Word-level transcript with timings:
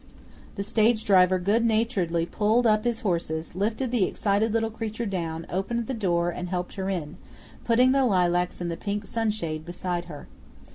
The 0.55 0.63
stage 0.63 1.05
driver 1.05 1.37
good 1.37 1.63
naturedly 1.63 2.25
pulled 2.25 2.65
up 2.65 2.85
his 2.85 3.01
horses, 3.01 3.53
lifted 3.53 3.91
the 3.91 4.05
excited 4.05 4.51
little 4.51 4.71
creature 4.71 5.05
down, 5.05 5.45
opened 5.47 5.85
the 5.85 5.93
door, 5.93 6.31
and 6.31 6.49
helped 6.49 6.73
her 6.73 6.89
in, 6.89 7.17
putting 7.65 7.91
the 7.91 8.03
lilacs 8.07 8.59
and 8.59 8.71
the 8.71 8.77
pink 8.77 9.05
sunshade 9.05 9.63
beside 9.63 10.05
her. 10.05 10.25